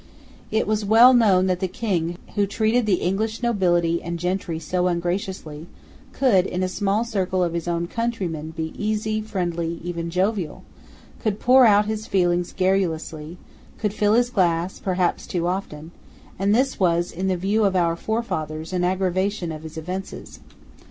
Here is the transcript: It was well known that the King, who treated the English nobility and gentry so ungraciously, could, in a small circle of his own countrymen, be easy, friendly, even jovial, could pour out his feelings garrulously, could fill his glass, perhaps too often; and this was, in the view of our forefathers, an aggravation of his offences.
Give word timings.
It 0.49 0.65
was 0.65 0.83
well 0.83 1.13
known 1.13 1.45
that 1.45 1.59
the 1.59 1.67
King, 1.67 2.17
who 2.33 2.47
treated 2.47 2.87
the 2.87 2.95
English 3.03 3.43
nobility 3.43 4.01
and 4.01 4.17
gentry 4.17 4.57
so 4.57 4.87
ungraciously, 4.87 5.67
could, 6.11 6.47
in 6.47 6.63
a 6.63 6.67
small 6.67 7.03
circle 7.03 7.43
of 7.43 7.53
his 7.53 7.67
own 7.67 7.85
countrymen, 7.85 8.49
be 8.49 8.73
easy, 8.75 9.21
friendly, 9.21 9.79
even 9.83 10.09
jovial, 10.09 10.63
could 11.19 11.39
pour 11.39 11.67
out 11.67 11.85
his 11.85 12.07
feelings 12.07 12.51
garrulously, 12.51 13.37
could 13.77 13.93
fill 13.93 14.15
his 14.15 14.31
glass, 14.31 14.79
perhaps 14.79 15.27
too 15.27 15.45
often; 15.45 15.91
and 16.39 16.55
this 16.55 16.79
was, 16.79 17.11
in 17.11 17.27
the 17.27 17.37
view 17.37 17.63
of 17.63 17.75
our 17.75 17.95
forefathers, 17.95 18.73
an 18.73 18.83
aggravation 18.83 19.51
of 19.51 19.61
his 19.61 19.77
offences. 19.77 20.39